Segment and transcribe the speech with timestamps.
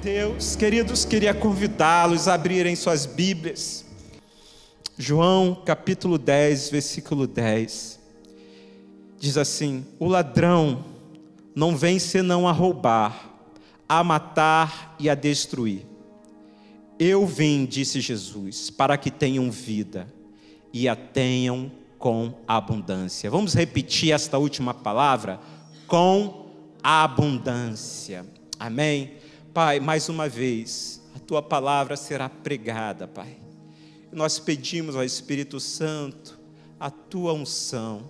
[0.00, 0.56] Deus.
[0.56, 3.84] Queridos, queria convidá-los a abrirem suas Bíblias.
[4.96, 8.00] João capítulo 10, versículo 10.
[9.18, 10.84] Diz assim: O ladrão
[11.54, 13.30] não vem senão a roubar,
[13.86, 15.86] a matar e a destruir.
[16.98, 20.10] Eu vim, disse Jesus, para que tenham vida
[20.72, 23.30] e a tenham com abundância.
[23.30, 25.38] Vamos repetir esta última palavra?
[25.86, 26.48] Com
[26.82, 28.24] abundância.
[28.58, 29.19] Amém?
[29.52, 33.36] Pai, mais uma vez, a tua palavra será pregada, Pai.
[34.12, 36.38] Nós pedimos ao Espírito Santo
[36.78, 38.08] a tua unção.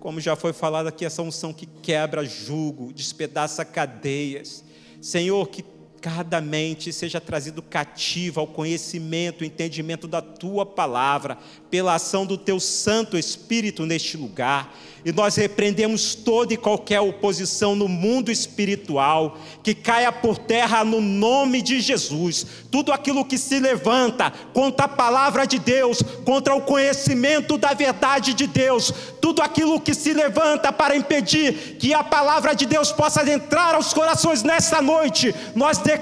[0.00, 4.64] Como já foi falado aqui, essa unção que quebra jugo, despedaça cadeias.
[5.00, 5.62] Senhor, que
[6.06, 11.36] cada mente seja trazido cativa ao conhecimento, entendimento da tua palavra,
[11.68, 14.72] pela ação do teu Santo Espírito neste lugar
[15.06, 21.00] e nós repreendemos toda e qualquer oposição no mundo espiritual, que caia por terra no
[21.00, 22.44] nome de Jesus.
[22.72, 28.34] Tudo aquilo que se levanta contra a palavra de Deus, contra o conhecimento da verdade
[28.34, 33.22] de Deus, tudo aquilo que se levanta para impedir que a palavra de Deus possa
[33.30, 35.95] entrar aos corações nessa noite, nós declaramos: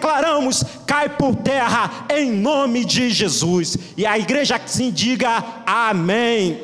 [0.86, 3.76] cai por terra em nome de Jesus.
[3.96, 6.60] E a igreja se diga amém.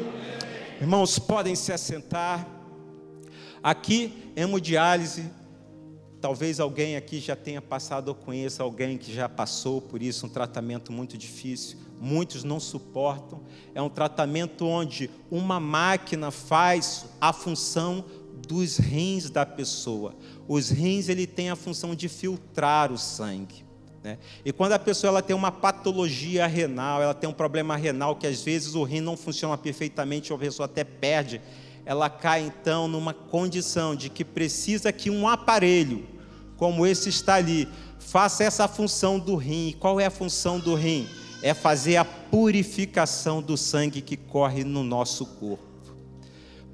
[0.80, 2.46] Irmãos, podem se assentar.
[3.62, 5.30] Aqui, hemodiálise.
[6.20, 10.28] Talvez alguém aqui já tenha passado ou conheça alguém que já passou por isso, um
[10.28, 11.78] tratamento muito difícil.
[11.98, 13.42] Muitos não suportam.
[13.74, 18.04] É um tratamento onde uma máquina faz a função
[18.50, 20.12] dos rins da pessoa.
[20.48, 23.64] Os rins ele tem a função de filtrar o sangue.
[24.02, 24.18] Né?
[24.44, 28.26] E quando a pessoa ela tem uma patologia renal, ela tem um problema renal que
[28.26, 31.40] às vezes o rim não funciona perfeitamente, ou a pessoa até perde,
[31.86, 36.04] ela cai então numa condição de que precisa que um aparelho,
[36.56, 37.68] como esse está ali,
[38.00, 39.68] faça essa função do rim.
[39.68, 41.08] E qual é a função do rim?
[41.40, 45.69] É fazer a purificação do sangue que corre no nosso corpo.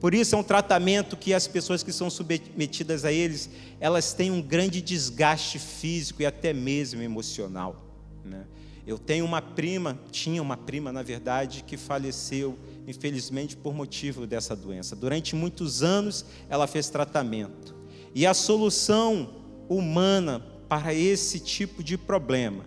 [0.00, 3.48] Por isso é um tratamento que as pessoas que são submetidas a eles,
[3.80, 7.82] elas têm um grande desgaste físico e até mesmo emocional.
[8.24, 8.44] Né?
[8.86, 14.54] Eu tenho uma prima, tinha uma prima, na verdade, que faleceu, infelizmente, por motivo dessa
[14.54, 14.94] doença.
[14.94, 17.74] Durante muitos anos, ela fez tratamento.
[18.14, 19.34] E a solução
[19.68, 22.64] humana para esse tipo de problema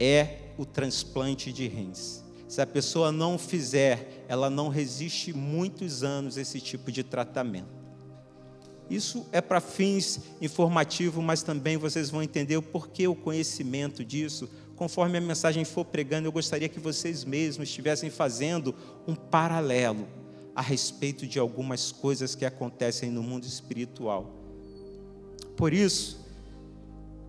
[0.00, 2.23] é o transplante de rins.
[2.54, 7.74] Se a pessoa não fizer, ela não resiste muitos anos esse tipo de tratamento.
[8.88, 14.48] Isso é para fins informativos, mas também vocês vão entender o porquê o conhecimento disso.
[14.76, 18.72] Conforme a mensagem for pregando, eu gostaria que vocês mesmos estivessem fazendo
[19.04, 20.06] um paralelo
[20.54, 24.32] a respeito de algumas coisas que acontecem no mundo espiritual.
[25.56, 26.24] Por isso,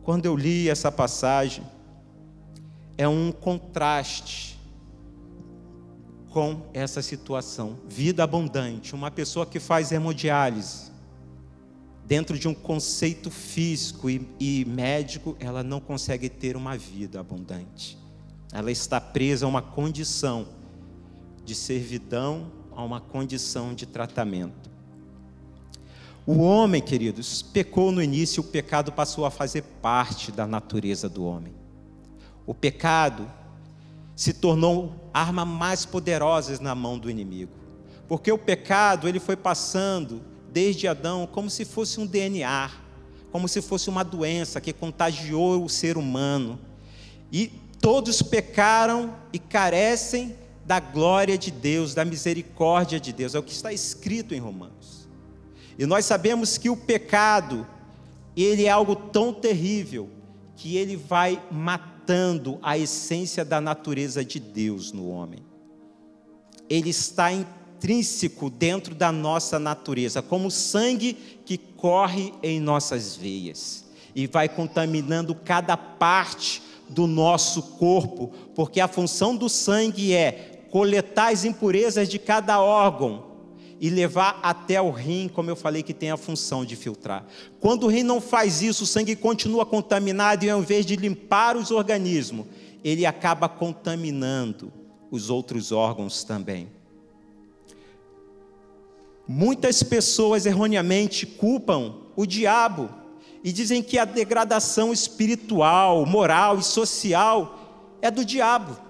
[0.03, 1.65] quando eu li essa passagem,
[2.95, 4.54] é um contraste
[6.35, 7.77] com essa situação.
[7.87, 10.91] Vida abundante, uma pessoa que faz hemodiálise,
[12.05, 17.97] dentro de um conceito físico e, e médico, ela não consegue ter uma vida abundante.
[18.51, 20.49] Ela está presa a uma condição
[21.45, 24.69] de servidão, a uma condição de tratamento.
[26.27, 31.23] O homem, queridos, pecou no início, o pecado passou a fazer parte da natureza do
[31.23, 31.53] homem.
[32.45, 33.25] O pecado
[34.15, 37.51] se tornou arma mais poderosa na mão do inimigo.
[38.07, 40.21] Porque o pecado, ele foi passando
[40.51, 42.71] desde Adão como se fosse um DNA,
[43.31, 46.57] como se fosse uma doença que contagiou o ser humano.
[47.31, 53.35] E todos pecaram e carecem da glória de Deus, da misericórdia de Deus.
[53.35, 55.09] É o que está escrito em Romanos.
[55.77, 57.67] E nós sabemos que o pecado,
[58.35, 60.09] ele é algo tão terrível
[60.55, 65.39] que ele vai matar matando a essência da natureza de Deus no homem.
[66.69, 71.13] Ele está intrínseco dentro da nossa natureza, como sangue
[71.43, 78.87] que corre em nossas veias e vai contaminando cada parte do nosso corpo, porque a
[78.87, 83.34] função do sangue é coletar as impurezas de cada órgão
[83.79, 87.25] e levar até o rim, como eu falei, que tem a função de filtrar.
[87.59, 91.57] Quando o rim não faz isso, o sangue continua contaminado e ao invés de limpar
[91.57, 92.45] os organismos,
[92.83, 94.71] ele acaba contaminando
[95.11, 96.69] os outros órgãos também.
[99.27, 102.89] Muitas pessoas erroneamente culpam o diabo
[103.43, 108.84] e dizem que a degradação espiritual, moral e social é do diabo.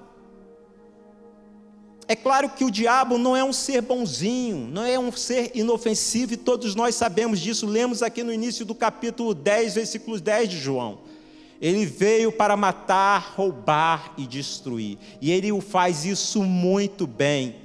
[2.07, 6.33] É claro que o diabo não é um ser bonzinho, não é um ser inofensivo,
[6.33, 7.65] e todos nós sabemos disso.
[7.65, 10.99] Lemos aqui no início do capítulo 10, versículos 10 de João.
[11.59, 14.99] Ele veio para matar, roubar e destruir.
[15.19, 17.55] E ele faz isso muito bem.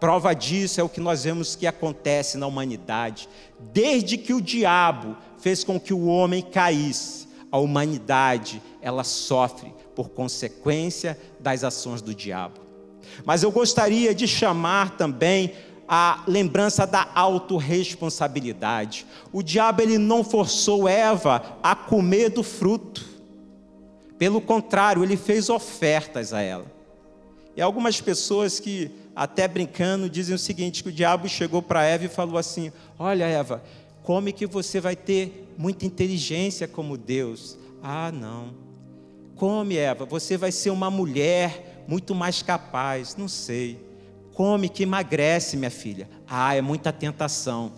[0.00, 3.28] Prova disso é o que nós vemos que acontece na humanidade.
[3.72, 10.10] Desde que o diabo fez com que o homem caísse, a humanidade ela sofre por
[10.10, 12.65] consequência das ações do diabo.
[13.24, 15.52] Mas eu gostaria de chamar também
[15.88, 19.06] a lembrança da autorresponsabilidade.
[19.32, 23.04] O diabo ele não forçou Eva a comer do fruto.
[24.18, 26.66] Pelo contrário, ele fez ofertas a ela.
[27.56, 32.04] E algumas pessoas que até brincando dizem o seguinte, que o diabo chegou para Eva
[32.04, 33.62] e falou assim: "Olha, Eva,
[34.02, 37.56] come que você vai ter muita inteligência como Deus".
[37.82, 38.54] Ah, não.
[39.36, 43.84] Come, Eva, você vai ser uma mulher muito mais capaz, não sei.
[44.34, 46.08] Come que emagrece, minha filha.
[46.28, 47.72] Ah, é muita tentação.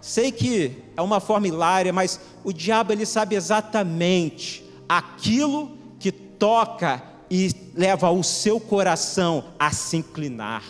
[0.00, 7.00] Sei que é uma forma hilária, mas o diabo ele sabe exatamente aquilo que toca
[7.30, 10.64] e leva o seu coração a se inclinar.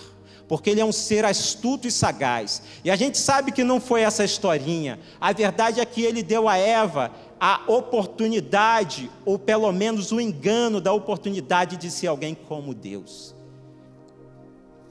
[0.46, 2.60] Porque ele é um ser astuto e sagaz.
[2.84, 5.00] E a gente sabe que não foi essa historinha.
[5.19, 7.10] A verdade é que ele deu a Eva
[7.44, 13.34] a oportunidade, ou pelo menos o engano da oportunidade de ser alguém como Deus.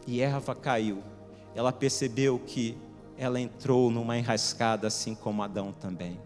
[0.05, 1.01] E Eva caiu.
[1.55, 2.77] Ela percebeu que
[3.17, 6.19] ela entrou numa enrascada, assim como Adão também.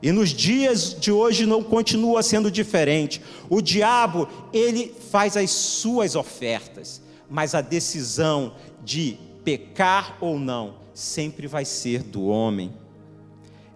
[0.00, 3.20] E nos dias de hoje não continua sendo diferente.
[3.50, 11.46] O diabo, ele faz as suas ofertas, mas a decisão de pecar ou não sempre
[11.46, 12.72] vai ser do homem.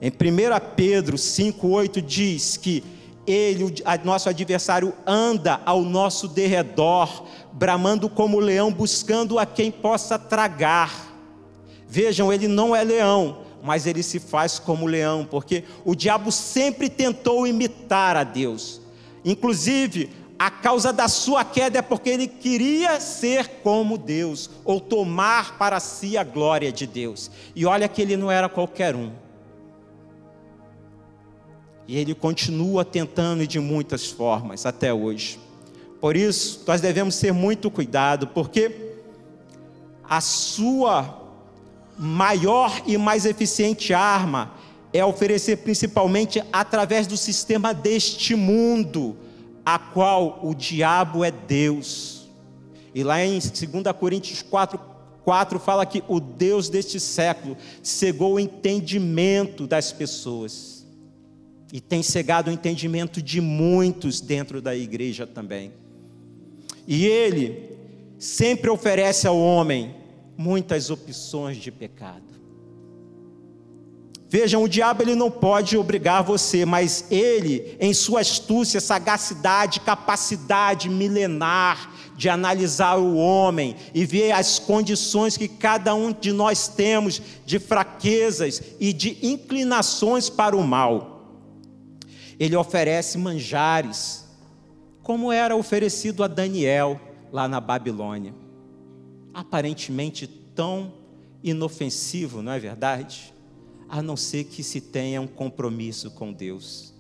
[0.00, 0.12] Em 1
[0.74, 2.82] Pedro 5,8 diz que
[3.26, 11.10] ele, nosso adversário, anda ao nosso derredor, bramando como leão, buscando a quem possa tragar.
[11.86, 16.88] Vejam, ele não é leão, mas ele se faz como leão, porque o diabo sempre
[16.88, 18.80] tentou imitar a Deus.
[19.24, 20.08] Inclusive,
[20.38, 25.78] a causa da sua queda é porque ele queria ser como Deus, ou tomar para
[25.78, 27.30] si a glória de Deus.
[27.54, 29.12] E olha que ele não era qualquer um.
[31.90, 35.40] E ele continua tentando de muitas formas até hoje.
[36.00, 38.94] Por isso, nós devemos ter muito cuidado, porque
[40.08, 41.20] a sua
[41.98, 44.52] maior e mais eficiente arma
[44.92, 49.16] é oferecer principalmente através do sistema deste mundo,
[49.66, 52.28] a qual o diabo é Deus.
[52.94, 53.50] E lá em 2
[53.98, 54.78] Coríntios 4,
[55.24, 60.79] 4 fala que o Deus deste século cegou o entendimento das pessoas
[61.72, 65.72] e tem cegado o entendimento de muitos dentro da igreja também.
[66.86, 67.70] E ele
[68.18, 69.94] sempre oferece ao homem
[70.36, 72.30] muitas opções de pecado.
[74.28, 80.88] Vejam, o diabo ele não pode obrigar você, mas ele, em sua astúcia, sagacidade, capacidade
[80.88, 87.20] milenar de analisar o homem e ver as condições que cada um de nós temos
[87.44, 91.09] de fraquezas e de inclinações para o mal
[92.40, 94.24] ele oferece manjares,
[95.02, 96.98] como era oferecido a Daniel
[97.30, 98.34] lá na Babilônia.
[99.34, 100.94] Aparentemente tão
[101.44, 103.34] inofensivo, não é verdade?
[103.90, 106.94] A não ser que se tenha um compromisso com Deus.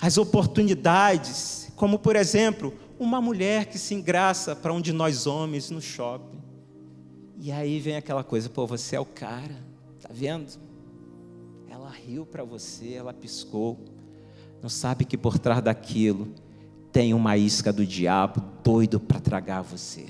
[0.00, 5.68] As oportunidades, como por exemplo, uma mulher que se engraça para um de nós homens
[5.68, 6.42] no shopping.
[7.38, 9.62] E aí vem aquela coisa, pô, você é o cara,
[10.00, 10.63] tá vendo?
[12.06, 13.78] Riu para você, ela piscou.
[14.62, 16.28] Não sabe que por trás daquilo
[16.92, 20.06] tem uma isca do diabo doido para tragar você.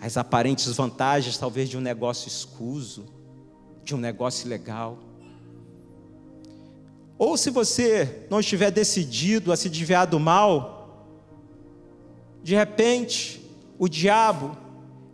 [0.00, 3.04] As aparentes vantagens, talvez, de um negócio escuso,
[3.84, 4.98] de um negócio legal.
[7.18, 11.06] Ou se você não estiver decidido a se desviar do mal,
[12.42, 13.44] de repente,
[13.78, 14.56] o diabo,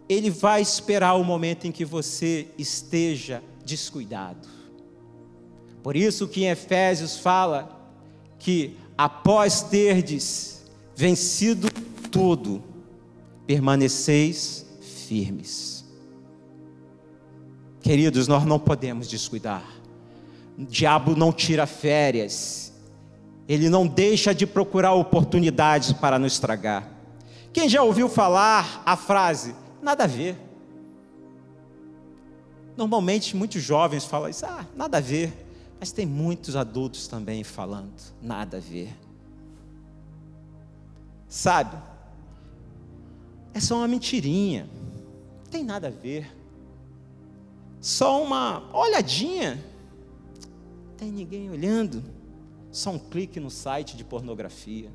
[0.09, 4.49] ele vai esperar o momento em que você esteja descuidado.
[5.83, 7.81] Por isso que em Efésios fala
[8.39, 11.69] que após terdes vencido
[12.11, 12.63] tudo,
[13.47, 15.85] permaneceis firmes.
[17.81, 19.65] Queridos, nós não podemos descuidar.
[20.59, 22.73] O diabo não tira férias.
[23.47, 26.89] Ele não deixa de procurar oportunidades para nos estragar.
[27.53, 30.37] Quem já ouviu falar a frase nada a ver?
[32.77, 35.33] Normalmente, muitos jovens falam isso, ah, nada a ver.
[35.79, 38.97] Mas tem muitos adultos também falando, nada a ver.
[41.29, 41.77] Sabe?
[43.53, 44.69] É só uma mentirinha.
[45.45, 46.27] Não tem nada a ver.
[47.81, 49.63] Só uma olhadinha.
[50.89, 52.03] Não tem ninguém olhando.
[52.73, 54.91] Só um clique no site de pornografia.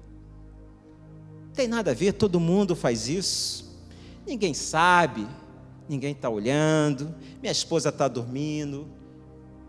[1.53, 3.69] Tem nada a ver, todo mundo faz isso.
[4.25, 5.27] Ninguém sabe,
[5.89, 7.13] ninguém está olhando.
[7.41, 8.87] Minha esposa está dormindo.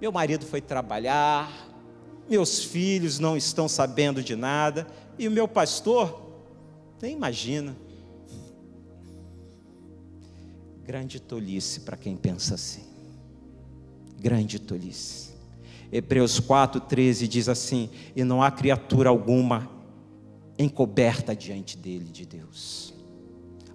[0.01, 1.69] Meu marido foi trabalhar.
[2.29, 4.87] Meus filhos não estão sabendo de nada.
[5.19, 6.31] E o meu pastor,
[7.01, 7.75] nem imagina.
[10.85, 12.85] Grande tolice para quem pensa assim.
[14.19, 15.31] Grande tolice.
[15.91, 19.69] Hebreus 4,13 diz assim: E não há criatura alguma
[20.59, 23.00] encoberta diante dele, de Deus.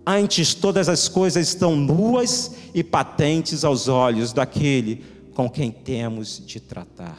[0.06, 6.60] Antes, todas as coisas estão nuas e patentes aos olhos daquele com quem temos de
[6.60, 7.18] tratar.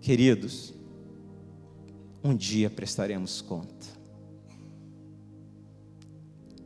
[0.00, 0.72] Queridos,
[2.22, 3.86] um dia prestaremos conta.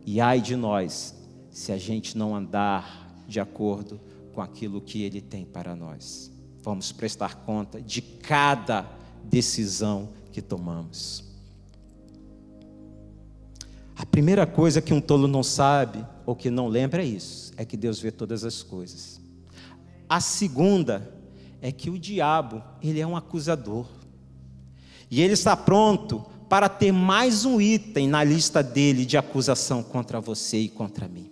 [0.05, 1.15] E ai de nós
[1.51, 4.01] se a gente não andar de acordo
[4.33, 6.31] com aquilo que Ele tem para nós.
[6.63, 8.87] Vamos prestar conta de cada
[9.25, 11.28] decisão que tomamos.
[14.19, 17.77] Primeira coisa que um tolo não sabe ou que não lembra é isso: é que
[17.77, 19.21] Deus vê todas as coisas.
[20.09, 21.15] A segunda
[21.63, 23.87] é que o diabo, ele é um acusador.
[25.09, 30.21] E ele está pronto para ter mais um item na lista dele de acusação contra
[30.21, 31.31] você e contra mim.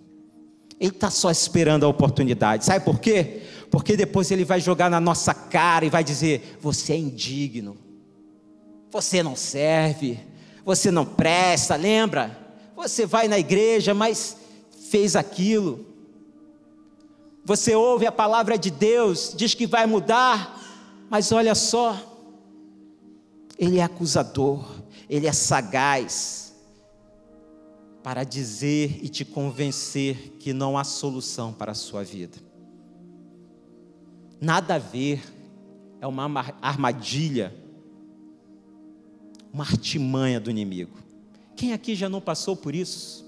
[0.79, 2.67] Ele está só esperando a oportunidade.
[2.67, 3.43] Sabe por quê?
[3.69, 7.77] Porque depois ele vai jogar na nossa cara e vai dizer: você é indigno,
[8.93, 10.21] você não serve,
[10.65, 11.75] você não presta.
[11.75, 12.46] Lembra?
[12.77, 14.37] Você vai na igreja, mas
[14.91, 15.87] fez aquilo.
[17.43, 20.61] Você ouve a palavra de Deus, diz que vai mudar,
[21.09, 21.97] mas olha só,
[23.59, 24.65] ele é acusador,
[25.09, 26.55] ele é sagaz
[28.03, 32.37] para dizer e te convencer que não há solução para a sua vida.
[34.41, 35.23] Nada a ver,
[36.01, 37.55] é uma armadilha,
[39.53, 41.06] uma artimanha do inimigo.
[41.57, 43.25] Quem aqui já não passou por isso?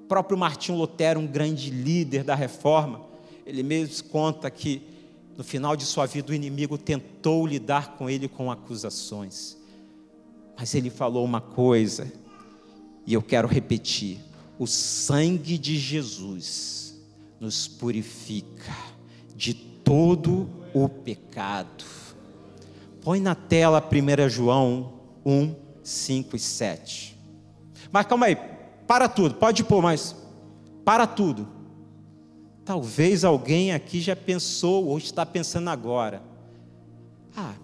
[0.00, 3.02] O próprio Martinho Lutero, um grande líder da reforma,
[3.46, 4.82] ele mesmo conta que
[5.36, 9.58] no final de sua vida o inimigo tentou lidar com ele com acusações.
[10.58, 12.10] Mas ele falou uma coisa
[13.06, 14.18] e eu quero repetir:
[14.58, 16.98] o sangue de Jesus
[17.40, 18.72] nos purifica
[19.34, 21.84] de todo o pecado.
[23.02, 24.92] Põe na tela 1 João
[25.26, 27.18] 1, 5 e 7.
[27.90, 28.36] Mas calma aí,
[28.86, 30.14] para tudo, pode pôr, mas
[30.84, 31.48] para tudo.
[32.64, 36.22] Talvez alguém aqui já pensou ou está pensando agora.
[37.36, 37.54] Ah,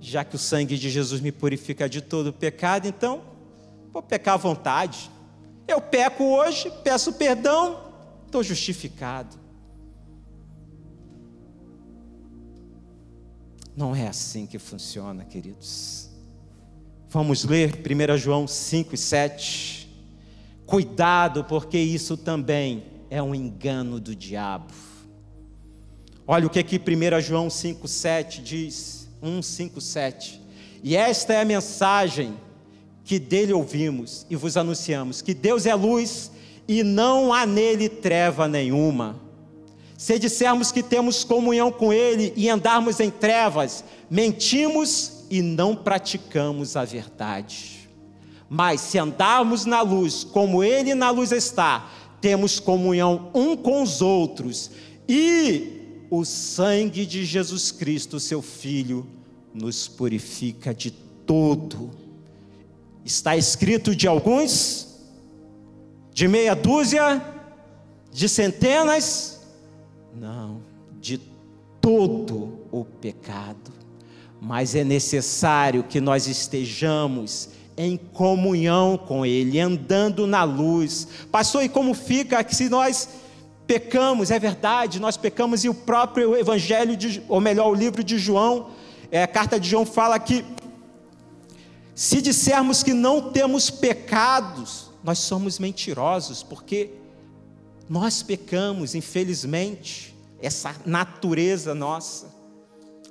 [0.00, 3.30] já que o sangue de Jesus me purifica de todo pecado, então
[3.92, 5.10] Vou pecar à vontade.
[5.66, 7.92] Eu peco hoje, peço perdão,
[8.24, 9.38] estou justificado.
[13.76, 16.09] Não é assim que funciona, queridos.
[17.12, 19.90] Vamos ler 1 João 5 e 7.
[20.64, 24.72] Cuidado, porque isso também é um engano do diabo.
[26.24, 29.08] Olha o que aqui 1 João 5, 7 diz.
[29.20, 30.40] 1, 5, 7.
[30.84, 32.36] E esta é a mensagem
[33.04, 36.30] que dele ouvimos e vos anunciamos que Deus é luz
[36.68, 39.18] e não há nele treva nenhuma.
[39.98, 46.76] Se dissermos que temos comunhão com ele e andarmos em trevas, mentimos e não praticamos
[46.76, 47.88] a verdade.
[48.48, 51.88] Mas se andarmos na luz, como ele na luz está,
[52.20, 54.70] temos comunhão um com os outros,
[55.08, 59.06] e o sangue de Jesus Cristo, seu Filho,
[59.54, 61.90] nos purifica de todo
[63.04, 64.98] Está escrito de alguns,
[66.12, 67.22] de meia dúzia,
[68.12, 69.40] de centenas,
[70.14, 70.60] não,
[71.00, 71.18] de
[71.80, 73.72] todo o pecado.
[74.40, 81.06] Mas é necessário que nós estejamos em comunhão com Ele, andando na luz.
[81.30, 83.08] Pastor, e como fica se nós
[83.66, 84.30] pecamos?
[84.30, 88.70] É verdade, nós pecamos, e o próprio Evangelho, de, ou melhor, o livro de João,
[89.10, 90.44] é, a carta de João fala que
[91.94, 96.90] se dissermos que não temos pecados, nós somos mentirosos, porque
[97.88, 102.29] nós pecamos, infelizmente, essa natureza nossa.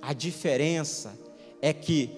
[0.01, 1.17] A diferença
[1.61, 2.09] é que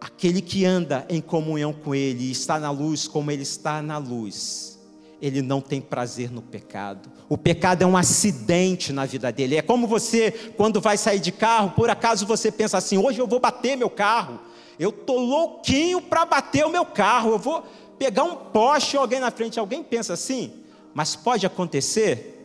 [0.00, 3.98] aquele que anda em comunhão com Ele e está na luz como Ele está na
[3.98, 4.78] luz,
[5.20, 7.10] ele não tem prazer no pecado.
[7.28, 9.56] O pecado é um acidente na vida dele.
[9.56, 13.26] É como você, quando vai sair de carro, por acaso você pensa assim: hoje eu
[13.26, 14.38] vou bater meu carro.
[14.78, 17.32] Eu tô louquinho para bater o meu carro.
[17.32, 17.64] Eu vou
[17.98, 19.58] pegar um poste alguém na frente.
[19.58, 20.52] Alguém pensa assim?
[20.94, 22.36] Mas pode acontecer?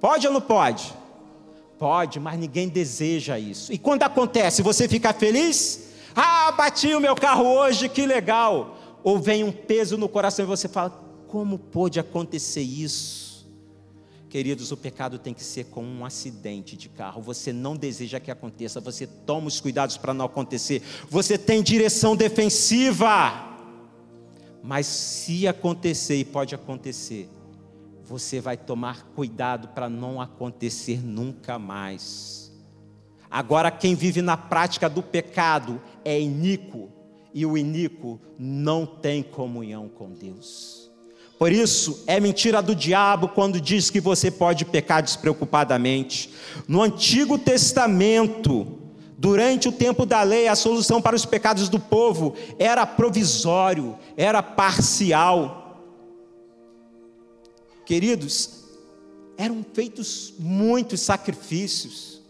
[0.00, 0.94] Pode ou não pode?
[1.78, 3.72] Pode, mas ninguém deseja isso.
[3.72, 5.88] E quando acontece, você fica feliz?
[6.14, 8.78] Ah, bati o meu carro hoje, que legal.
[9.02, 10.90] Ou vem um peso no coração e você fala:
[11.26, 13.24] como pôde acontecer isso?
[14.28, 17.22] Queridos, o pecado tem que ser como um acidente de carro.
[17.22, 20.82] Você não deseja que aconteça, você toma os cuidados para não acontecer.
[21.08, 23.52] Você tem direção defensiva.
[24.60, 27.28] Mas se acontecer, e pode acontecer,
[28.06, 32.52] você vai tomar cuidado para não acontecer nunca mais.
[33.30, 36.90] Agora, quem vive na prática do pecado é iníquo,
[37.32, 40.88] e o iníquo não tem comunhão com Deus.
[41.36, 46.30] Por isso, é mentira do diabo quando diz que você pode pecar despreocupadamente.
[46.68, 48.78] No Antigo Testamento,
[49.18, 54.42] durante o tempo da lei, a solução para os pecados do povo era provisório, era
[54.42, 55.63] parcial.
[57.84, 58.64] Queridos,
[59.36, 62.20] eram feitos muitos sacrifícios.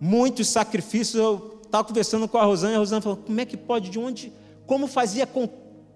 [0.00, 1.14] Muitos sacrifícios.
[1.14, 3.98] Eu estava conversando com a Rosana e a Rosana falou: como é que pode, de
[3.98, 4.32] onde,
[4.66, 5.48] como fazia com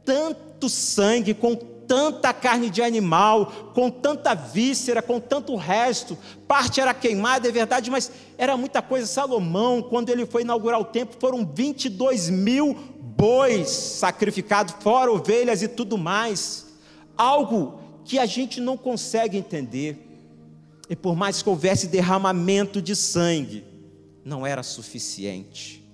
[0.04, 6.16] tanto sangue, com tanta carne de animal, com tanta víscera, com tanto resto.
[6.46, 9.08] Parte era queimada, é verdade, mas era muita coisa.
[9.08, 15.68] Salomão, quando ele foi inaugurar o templo, foram 22 mil bois sacrificados, fora ovelhas e
[15.68, 16.66] tudo mais.
[17.16, 17.80] Algo
[18.10, 19.96] que a gente não consegue entender.
[20.88, 23.62] E por mais que houvesse derramamento de sangue,
[24.24, 25.88] não era suficiente.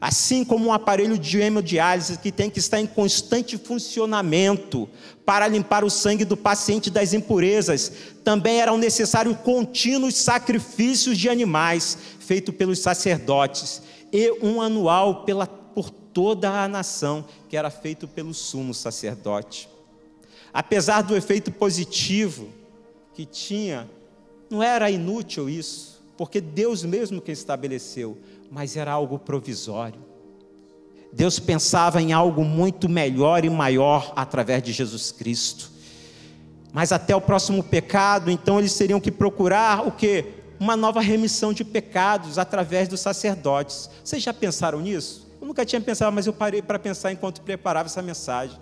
[0.00, 4.88] Assim como um aparelho de hemodiálise que tem que estar em constante funcionamento
[5.26, 7.92] para limpar o sangue do paciente das impurezas,
[8.24, 15.90] também eram necessários contínuos sacrifícios de animais feitos pelos sacerdotes e um anual pela, por
[15.90, 19.68] toda a nação, que era feito pelo sumo sacerdote.
[20.58, 22.48] Apesar do efeito positivo
[23.14, 23.88] que tinha,
[24.50, 28.18] não era inútil isso, porque Deus mesmo que estabeleceu
[28.50, 30.00] mas era algo provisório.
[31.12, 35.70] Deus pensava em algo muito melhor e maior através de Jesus Cristo.
[36.72, 40.24] Mas até o próximo pecado, então eles teriam que procurar o que?
[40.60, 43.88] Uma nova remissão de pecados através dos sacerdotes.
[44.04, 45.26] Vocês já pensaram nisso?
[45.40, 48.58] Eu nunca tinha pensado, mas eu parei para pensar enquanto preparava essa mensagem.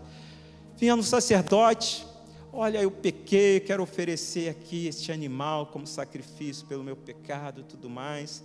[0.77, 2.07] Vinha no sacerdote,
[2.53, 7.89] olha, eu pequei, quero oferecer aqui este animal como sacrifício pelo meu pecado e tudo
[7.89, 8.43] mais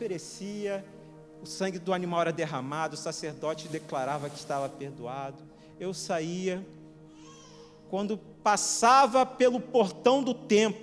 [0.00, 0.82] oferecia,
[1.42, 5.42] o sangue do animal era derramado, o sacerdote declarava que estava perdoado.
[5.78, 6.64] Eu saía,
[7.90, 10.80] quando passava pelo portão do templo,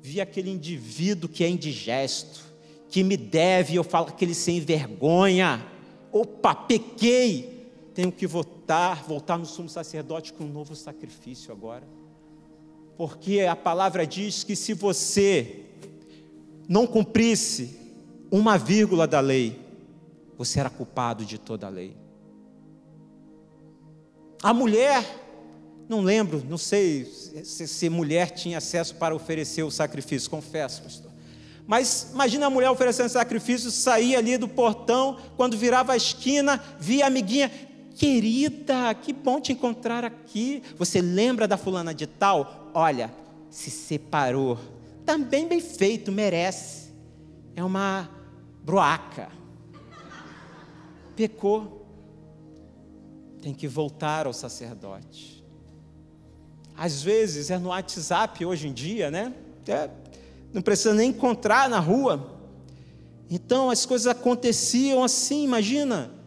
[0.00, 2.42] via aquele indivíduo que é indigesto,
[2.88, 5.62] que me deve, eu falo aquele sem vergonha.
[6.10, 7.57] Opa, pequei,
[7.98, 11.82] tenho que voltar, voltar no sumo sacerdote com um novo sacrifício agora.
[12.96, 15.64] Porque a palavra diz que se você
[16.68, 17.76] não cumprisse
[18.30, 19.60] uma vírgula da lei,
[20.36, 21.96] você era culpado de toda a lei.
[24.44, 25.04] A mulher,
[25.88, 31.10] não lembro, não sei se, se mulher tinha acesso para oferecer o sacrifício, confesso, pastor.
[31.68, 37.04] Mas imagina a mulher oferecendo sacrifício, saía ali do portão, quando virava a esquina, via
[37.04, 37.50] a amiguinha,
[37.98, 40.62] querida, que bom te encontrar aqui.
[40.76, 42.70] Você lembra da fulana de tal?
[42.72, 43.12] Olha,
[43.50, 44.56] se separou.
[45.04, 46.92] Também bem feito, merece.
[47.56, 48.08] É uma
[48.62, 49.28] broaca.
[51.16, 51.86] Pecou.
[53.42, 55.44] Tem que voltar ao sacerdote.
[56.76, 59.34] Às vezes é no WhatsApp hoje em dia, né?
[59.66, 59.90] É,
[60.52, 62.38] não precisa nem encontrar na rua.
[63.28, 66.17] Então as coisas aconteciam assim, imagina.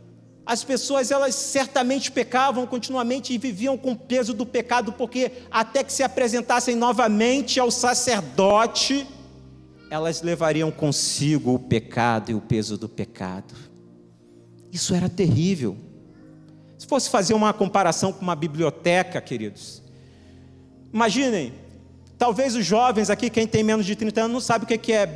[0.46, 5.84] As pessoas elas certamente pecavam continuamente e viviam com o peso do pecado, porque até
[5.84, 9.08] que se apresentassem novamente ao sacerdote,
[9.90, 13.54] elas levariam consigo o pecado e o peso do pecado.
[14.72, 15.78] Isso era terrível.
[16.78, 19.84] Se fosse fazer uma comparação com uma biblioteca, queridos,
[20.92, 21.54] imaginem,
[22.18, 25.08] talvez os jovens aqui, quem tem menos de 30 anos, não sabe o que é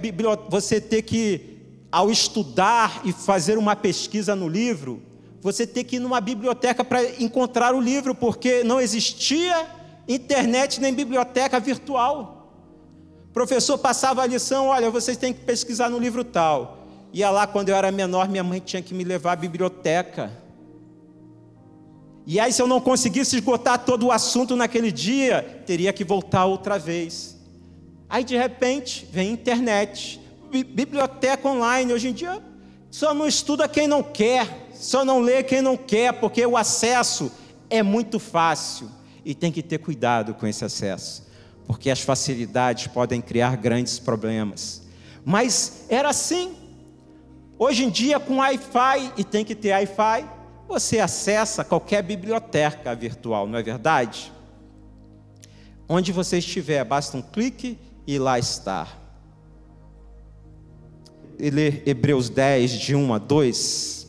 [0.49, 1.57] você ter que,
[1.91, 5.01] ao estudar e fazer uma pesquisa no livro,
[5.45, 9.65] você ter que ir numa biblioteca para encontrar o livro, porque não existia
[10.07, 12.35] internet nem biblioteca virtual
[13.35, 16.77] professor passava a lição, olha, vocês têm que pesquisar no livro tal.
[17.11, 20.31] Ia lá quando eu era menor, minha mãe tinha que me levar à biblioteca.
[22.25, 26.45] E aí, se eu não conseguisse esgotar todo o assunto naquele dia, teria que voltar
[26.45, 27.37] outra vez.
[28.07, 31.91] Aí, de repente, vem internet, biblioteca online.
[31.91, 32.41] Hoje em dia,
[32.89, 37.31] só não estuda quem não quer, só não lê quem não quer, porque o acesso
[37.69, 38.89] é muito fácil
[39.23, 41.25] e tem que ter cuidado com esse acesso
[41.67, 44.83] porque as facilidades podem criar grandes problemas.
[45.23, 46.55] Mas era assim.
[47.57, 50.29] Hoje em dia, com Wi-Fi, e tem que ter Wi-Fi,
[50.67, 54.31] você acessa qualquer biblioteca virtual, não é verdade?
[55.87, 58.87] Onde você estiver, basta um clique e lá está.
[61.39, 64.04] E ler Hebreus 10, de 1 a 2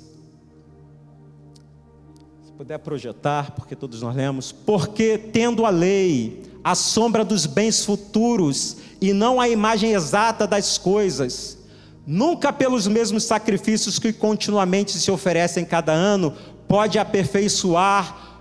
[2.56, 8.78] puder projetar, porque todos nós lemos, porque tendo a lei a sombra dos bens futuros
[8.98, 11.58] e não a imagem exata das coisas,
[12.06, 16.32] nunca pelos mesmos sacrifícios que continuamente se oferecem cada ano,
[16.66, 18.40] pode aperfeiçoar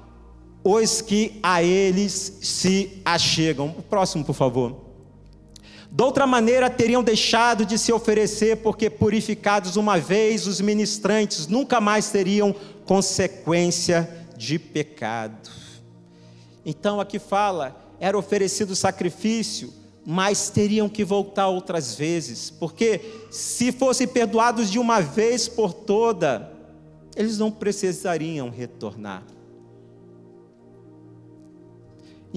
[0.64, 3.76] os que a eles se achegam.
[3.78, 4.85] O próximo, por favor.
[5.96, 11.80] De outra maneira, teriam deixado de se oferecer, porque purificados uma vez, os ministrantes nunca
[11.80, 12.54] mais teriam
[12.86, 15.50] consequência de pecado.
[16.66, 19.74] Então aqui fala, era oferecido sacrifício,
[20.06, 23.00] mas teriam que voltar outras vezes, porque
[23.32, 26.52] se fossem perdoados de uma vez por toda,
[27.16, 29.24] eles não precisariam retornar.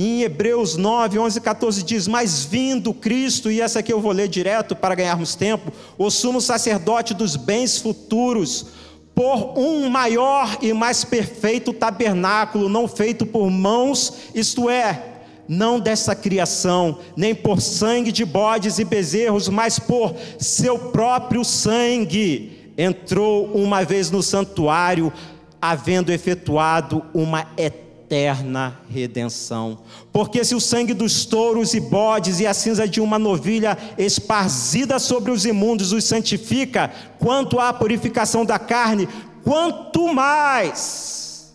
[0.00, 4.12] Em Hebreus 9, 11 e 14 diz: Mas vindo Cristo, e essa aqui eu vou
[4.12, 8.66] ler direto para ganharmos tempo, o sumo sacerdote dos bens futuros,
[9.12, 15.02] por um maior e mais perfeito tabernáculo, não feito por mãos, isto é,
[15.48, 22.72] não dessa criação, nem por sangue de bodes e bezerros, mas por seu próprio sangue,
[22.78, 25.12] entrou uma vez no santuário,
[25.60, 29.80] havendo efetuado uma eterna eterna redenção.
[30.10, 34.98] Porque se o sangue dos touros e bodes e a cinza de uma novilha esparzida
[34.98, 39.06] sobre os imundos os santifica, quanto à purificação da carne,
[39.44, 41.54] quanto mais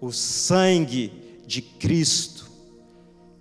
[0.00, 1.12] o sangue
[1.46, 2.48] de Cristo,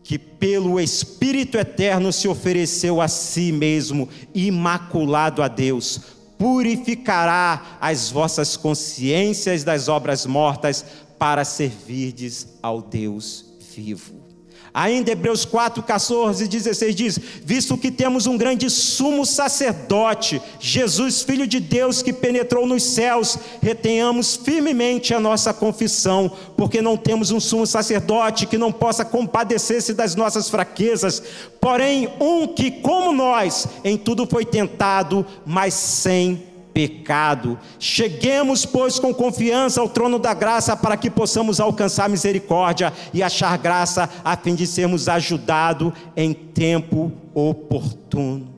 [0.03, 5.99] que pelo Espírito eterno se ofereceu a si mesmo, imaculado a Deus,
[6.37, 10.85] purificará as vossas consciências das obras mortas
[11.17, 14.27] para servirdes ao Deus vivo.
[14.73, 21.23] Ainda Hebreus 4, 14 e 16 diz: Visto que temos um grande sumo sacerdote, Jesus,
[21.23, 27.31] Filho de Deus, que penetrou nos céus, retenhamos firmemente a nossa confissão, porque não temos
[27.31, 31.23] um sumo sacerdote que não possa compadecer-se das nossas fraquezas,
[31.59, 36.46] porém, um que, como nós, em tudo foi tentado, mas sem
[36.77, 37.57] pecado.
[37.79, 43.57] Cheguemos, pois, com confiança ao trono da graça para que possamos alcançar misericórdia e achar
[43.57, 48.53] graça a fim de sermos ajudados em tempo oportuno.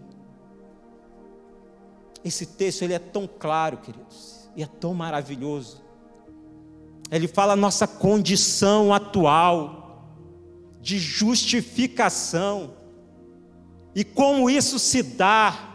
[2.22, 5.82] Esse texto ele é tão claro, queridos, e é tão maravilhoso.
[7.10, 10.12] Ele fala a nossa condição atual
[10.82, 12.72] de justificação
[13.96, 15.69] e como isso se dá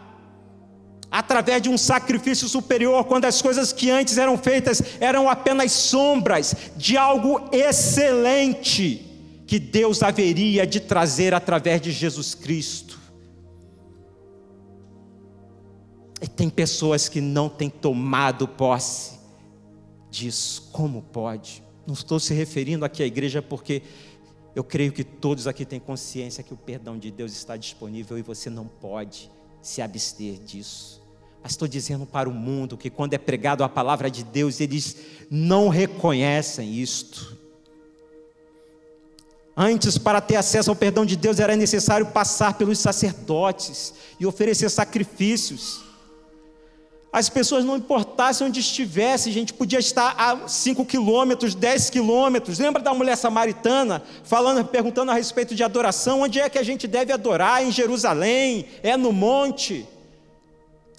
[1.17, 6.53] através de um sacrifício superior, quando as coisas que antes eram feitas eram apenas sombras
[6.75, 12.99] de algo excelente que Deus haveria de trazer através de Jesus Cristo.
[16.21, 19.17] E tem pessoas que não têm tomado posse
[20.11, 20.69] disso.
[20.73, 21.63] Como pode?
[21.87, 23.83] Não estou se referindo aqui à igreja porque
[24.53, 28.21] eu creio que todos aqui têm consciência que o perdão de Deus está disponível e
[28.21, 31.04] você não pode se abster disso.
[31.45, 34.97] Mas estou dizendo para o mundo que quando é pregado a palavra de Deus, eles
[35.29, 37.37] não reconhecem isto.
[39.55, 44.71] Antes, para ter acesso ao perdão de Deus, era necessário passar pelos sacerdotes e oferecer
[44.71, 45.83] sacrifícios.
[47.13, 52.57] As pessoas não importassem onde estivesse, gente podia estar a 5 quilômetros, 10 quilômetros.
[52.57, 56.21] Lembra da mulher samaritana falando, perguntando a respeito de adoração?
[56.21, 57.63] Onde é que a gente deve adorar?
[57.63, 58.65] Em Jerusalém?
[58.81, 59.87] É no monte?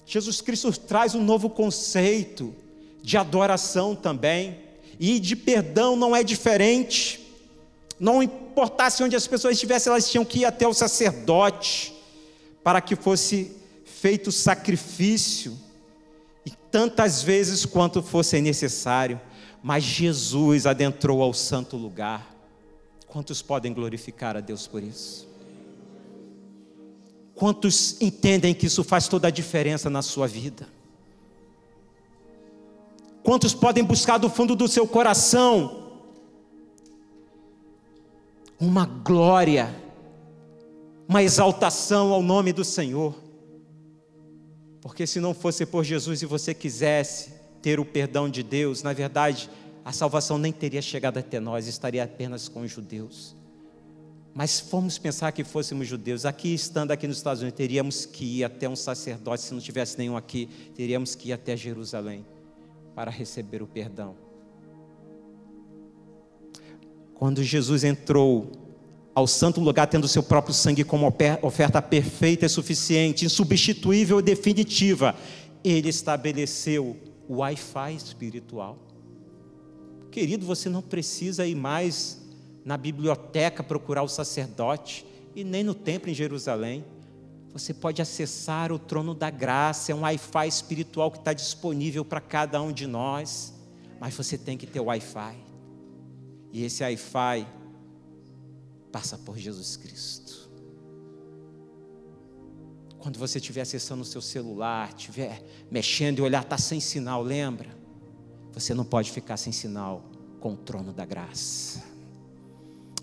[0.07, 2.55] Jesus Cristo traz um novo conceito
[3.03, 4.57] de adoração também,
[4.97, 7.19] e de perdão não é diferente.
[7.99, 11.93] Não importasse onde as pessoas estivessem, elas tinham que ir até o sacerdote
[12.63, 13.51] para que fosse
[13.85, 15.57] feito sacrifício,
[16.45, 19.19] e tantas vezes quanto fosse necessário,
[19.61, 22.33] mas Jesus adentrou ao santo lugar.
[23.07, 25.26] Quantos podem glorificar a Deus por isso?
[27.37, 30.67] Quantos entendem que isso faz toda a diferença na sua vida?
[33.21, 35.83] Quantos podem buscar do fundo do seu coração
[38.59, 39.75] uma glória,
[41.07, 43.13] uma exaltação ao nome do Senhor?
[44.81, 48.93] Porque se não fosse por Jesus e você quisesse ter o perdão de Deus, na
[48.93, 49.47] verdade,
[49.85, 53.36] a salvação nem teria chegado até nós, estaria apenas com os judeus.
[54.37, 56.23] Mas fomos pensar que fôssemos judeus.
[56.23, 59.97] Aqui, estando aqui nos Estados Unidos, teríamos que ir até um sacerdote, se não tivesse
[59.97, 62.23] nenhum aqui, teríamos que ir até Jerusalém
[62.93, 64.15] para receber o perdão.
[67.15, 68.51] Quando Jesus entrou
[69.15, 75.15] ao santo lugar, tendo seu próprio sangue como oferta perfeita e suficiente, insubstituível e definitiva,
[75.63, 76.95] ele estabeleceu
[77.27, 78.77] o Wi-Fi espiritual.
[80.11, 82.26] Querido, você não precisa ir mais
[82.67, 86.83] na biblioteca procurar o sacerdote e nem no templo em Jerusalém.
[87.53, 92.19] Você pode acessar o trono da graça, é um Wi-Fi espiritual que está disponível para
[92.19, 93.53] cada um de nós,
[94.01, 95.37] mas você tem que ter Wi-Fi.
[96.51, 97.47] E esse Wi-Fi
[98.91, 100.49] passa por Jesus Cristo.
[102.99, 107.69] Quando você estiver acessando o seu celular, estiver mexendo e olhar, está sem sinal, lembra?
[108.51, 110.03] Você não pode ficar sem sinal
[110.41, 111.95] com o trono da graça.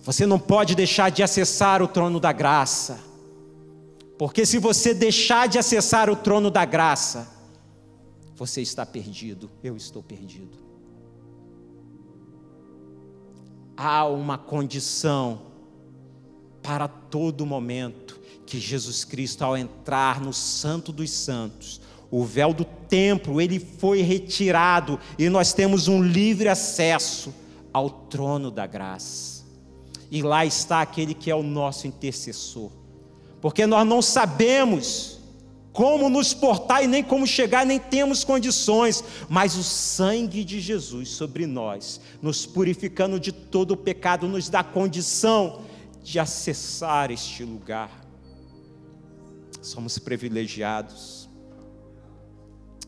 [0.05, 3.01] Você não pode deixar de acessar o trono da graça.
[4.19, 7.27] Porque se você deixar de acessar o trono da graça,
[8.37, 10.59] você está perdido, eu estou perdido.
[13.77, 15.41] Há uma condição
[16.63, 22.65] para todo momento que Jesus Cristo, ao entrar no Santo dos Santos, o véu do
[22.65, 27.35] templo, ele foi retirado e nós temos um livre acesso
[27.73, 29.34] ao trono da graça
[30.11, 32.71] e lá está aquele que é o nosso intercessor.
[33.41, 35.19] Porque nós não sabemos
[35.73, 41.09] como nos portar e nem como chegar, nem temos condições, mas o sangue de Jesus
[41.09, 45.63] sobre nós, nos purificando de todo o pecado, nos dá condição
[46.03, 47.91] de acessar este lugar.
[49.61, 51.24] Somos privilegiados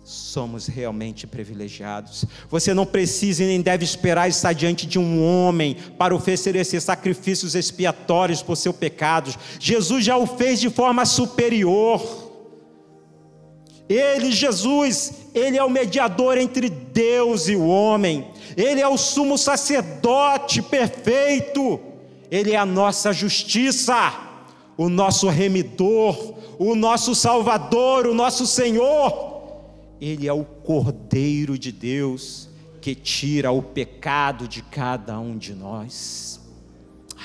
[0.06, 2.24] somos realmente privilegiados.
[2.48, 7.56] Você não precisa e nem deve esperar estar diante de um homem para oferecer sacrifícios
[7.56, 9.36] expiatórios por seus pecados.
[9.58, 12.00] Jesus já o fez de forma superior.
[13.88, 18.28] Ele, Jesus, ele é o mediador entre Deus e o homem.
[18.56, 21.80] Ele é o sumo sacerdote perfeito.
[22.30, 24.14] Ele é a nossa justiça,
[24.76, 29.35] o nosso remidor, o nosso salvador, o nosso Senhor.
[30.00, 32.48] Ele é o Cordeiro de Deus
[32.80, 36.40] que tira o pecado de cada um de nós.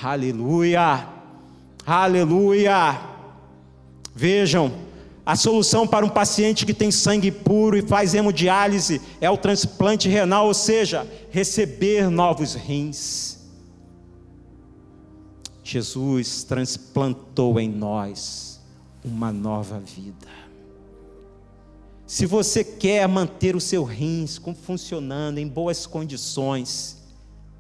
[0.02, 1.08] Aleluia!
[1.86, 3.00] Aleluia!
[4.16, 4.72] Vejam,
[5.26, 10.10] a solução para um paciente que tem sangue puro e faz hemodiálise é o transplante
[10.10, 13.40] renal, ou seja, receber novos rins.
[15.64, 18.60] Jesus transplantou em nós
[19.06, 20.41] uma nova vida.
[22.12, 27.02] Se você quer manter o seu rins funcionando em boas condições,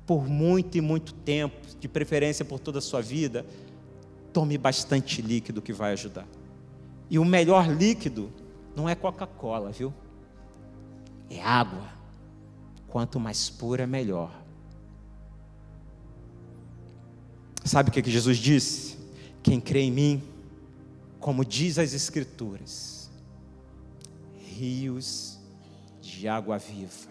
[0.05, 3.45] por muito e muito tempo, de preferência por toda a sua vida,
[4.33, 6.27] tome bastante líquido que vai ajudar.
[7.09, 8.29] E o melhor líquido
[8.75, 9.93] não é Coca-Cola, viu?
[11.29, 11.87] É água.
[12.89, 14.37] Quanto mais pura, melhor.
[17.63, 18.97] Sabe o que Jesus disse?
[19.41, 20.23] Quem crê em mim,
[21.21, 23.00] como diz as Escrituras,
[24.61, 25.39] rios
[25.99, 27.09] de água viva.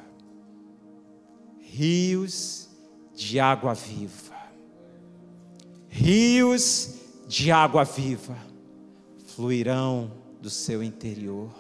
[1.58, 2.68] Rios
[3.12, 4.36] de água viva.
[5.88, 6.94] Rios
[7.26, 8.36] de água viva
[9.34, 11.50] fluirão do seu interior.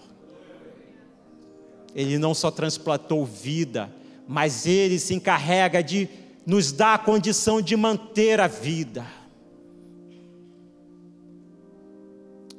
[1.92, 3.92] Ele não só transplantou vida,
[4.28, 6.08] mas ele se encarrega de
[6.46, 9.04] nos dar a condição de manter a vida.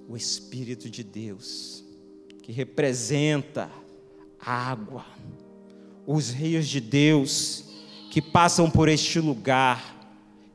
[0.10, 1.81] O Espírito de Deus
[2.41, 3.69] que representa
[4.39, 5.06] a água,
[6.06, 7.65] os rios de Deus
[8.10, 9.97] que passam por este lugar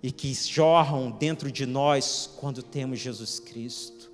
[0.03, 4.11] e que jorram dentro de nós quando temos Jesus Cristo.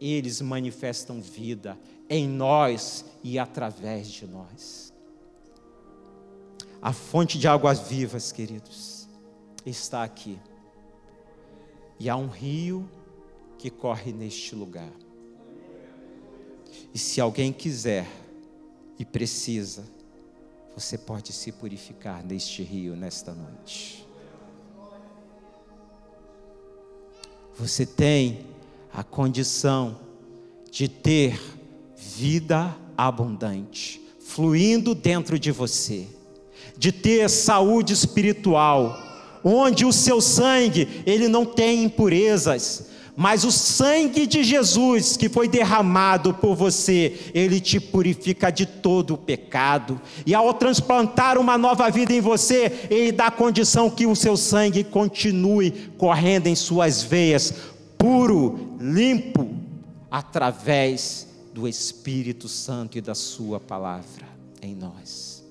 [0.00, 4.92] Eles manifestam vida em nós e através de nós.
[6.80, 9.08] A fonte de águas vivas, queridos,
[9.66, 10.38] está aqui.
[11.98, 12.88] E há um rio
[13.58, 14.90] que corre neste lugar.
[16.94, 18.06] E se alguém quiser
[18.98, 19.84] e precisa,
[20.74, 24.06] você pode se purificar neste rio nesta noite.
[27.58, 28.46] Você tem
[28.92, 29.98] a condição
[30.70, 31.40] de ter
[31.96, 36.06] vida abundante fluindo dentro de você,
[36.78, 38.96] de ter saúde espiritual,
[39.42, 45.48] onde o seu sangue ele não tem impurezas, mas o sangue de Jesus que foi
[45.48, 50.00] derramado por você, ele te purifica de todo o pecado.
[50.24, 54.84] E ao transplantar uma nova vida em você, ele dá condição que o seu sangue
[54.84, 57.54] continue correndo em suas veias,
[57.98, 59.50] puro, limpo,
[60.10, 64.26] através do Espírito Santo e da Sua palavra
[64.62, 65.44] em nós.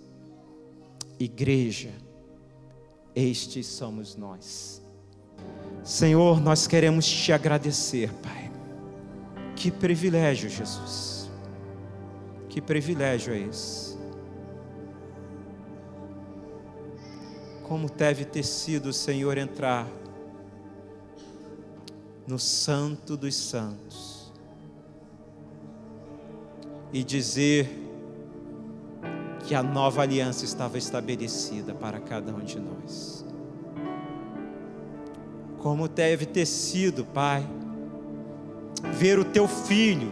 [1.19, 1.91] Igreja,
[3.15, 4.79] estes somos nós.
[5.84, 8.52] Senhor, nós queremos te agradecer, Pai.
[9.56, 11.30] Que privilégio, Jesus.
[12.48, 13.98] Que privilégio é esse.
[17.63, 19.88] Como deve ter sido, Senhor, entrar
[22.26, 24.32] no Santo dos Santos
[26.94, 27.70] e dizer
[29.46, 33.18] que a nova aliança estava estabelecida para cada um de nós.
[35.60, 37.45] Como deve ter sido, Pai,
[38.93, 40.12] ver o teu filho,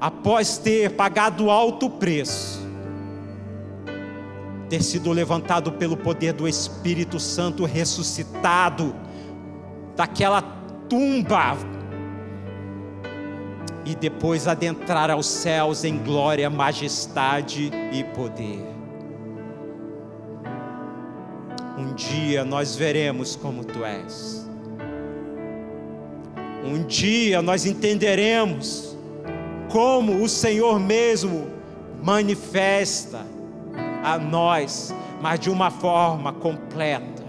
[0.00, 2.60] após ter pagado alto preço,
[4.68, 8.94] ter sido levantado pelo poder do Espírito Santo, ressuscitado
[9.96, 10.42] daquela
[10.88, 11.56] tumba,
[13.84, 18.77] e depois adentrar aos céus em glória, majestade e poder.
[21.98, 24.48] Dia nós veremos como tu és.
[26.64, 28.96] Um dia nós entenderemos
[29.68, 31.48] como o Senhor mesmo
[32.02, 33.26] manifesta
[34.04, 37.26] a nós, mas de uma forma completa.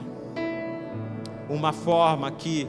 [1.49, 2.67] Uma forma que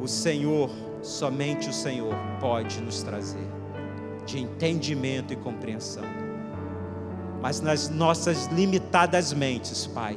[0.00, 0.70] o Senhor,
[1.02, 3.46] somente o Senhor, pode nos trazer
[4.24, 6.04] de entendimento e compreensão.
[7.42, 10.16] Mas nas nossas limitadas mentes, Pai,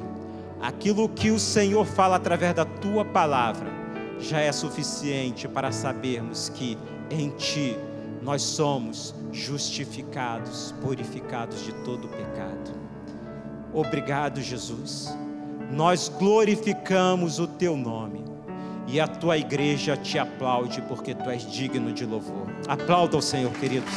[0.62, 3.70] aquilo que o Senhor fala através da tua palavra
[4.20, 6.78] já é suficiente para sabermos que
[7.10, 7.78] em Ti
[8.22, 12.74] nós somos justificados, purificados de todo pecado.
[13.74, 15.16] Obrigado, Jesus.
[15.72, 18.24] Nós glorificamos o Teu nome
[18.88, 22.48] e a tua igreja te aplaude porque tu és digno de louvor.
[22.68, 23.94] Aplauda o Senhor, queridos.